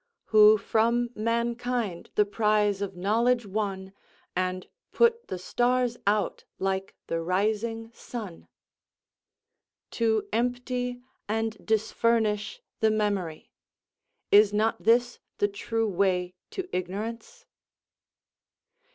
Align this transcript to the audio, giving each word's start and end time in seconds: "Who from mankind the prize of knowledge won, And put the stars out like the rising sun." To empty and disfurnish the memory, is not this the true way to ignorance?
"Who 0.33 0.57
from 0.57 1.11
mankind 1.13 2.09
the 2.15 2.25
prize 2.25 2.81
of 2.81 2.95
knowledge 2.95 3.45
won, 3.45 3.93
And 4.35 4.67
put 4.91 5.27
the 5.27 5.37
stars 5.37 5.95
out 6.07 6.43
like 6.57 6.95
the 7.05 7.21
rising 7.21 7.91
sun." 7.93 8.47
To 9.91 10.27
empty 10.33 11.03
and 11.29 11.55
disfurnish 11.63 12.63
the 12.79 12.89
memory, 12.89 13.51
is 14.31 14.51
not 14.51 14.81
this 14.81 15.19
the 15.37 15.47
true 15.47 15.87
way 15.87 16.33
to 16.49 16.67
ignorance? 16.75 17.45